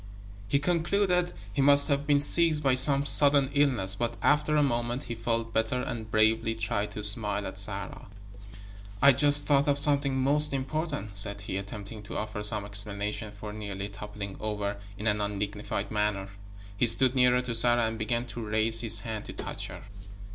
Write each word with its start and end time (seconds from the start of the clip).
He 0.47 0.57
concluded 0.57 1.31
he 1.53 1.61
must 1.61 1.87
have 1.87 2.07
been 2.07 2.19
seized 2.19 2.63
by 2.63 2.73
some 2.73 3.05
sudden 3.05 3.51
illness, 3.53 3.93
but 3.93 4.15
after 4.23 4.55
a 4.55 4.63
moment 4.63 5.03
he 5.03 5.13
felt 5.13 5.53
better 5.53 5.79
and 5.79 6.09
bravely 6.09 6.55
tried 6.55 6.89
to 6.93 7.03
smile 7.03 7.45
at 7.45 7.59
Sarah. 7.59 8.07
"I 8.99 9.09
I 9.09 9.11
just 9.11 9.45
thought 9.45 9.67
of 9.67 9.77
something 9.77 10.19
most 10.19 10.53
important," 10.55 11.17
said 11.17 11.41
he, 11.41 11.55
attempting 11.55 12.01
to 12.01 12.17
offer 12.17 12.41
some 12.41 12.65
explanation 12.65 13.31
for 13.39 13.53
nearly 13.53 13.89
toppling 13.89 14.37
over 14.39 14.79
in 14.97 15.05
an 15.05 15.21
undignified 15.21 15.91
manner. 15.91 16.29
He 16.75 16.87
stood 16.87 17.13
nearer 17.13 17.43
to 17.43 17.53
Sarah 17.53 17.85
and 17.85 17.99
began 17.99 18.25
to 18.29 18.43
raise 18.43 18.81
his 18.81 19.01
hand 19.01 19.25
to 19.25 19.33
touch 19.33 19.67
her. 19.67 19.83